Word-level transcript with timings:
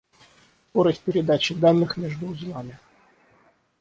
Скорость 0.71 1.01
передачи 1.03 1.53
данных 1.53 1.95
между 1.95 2.25
узлами 2.25 2.79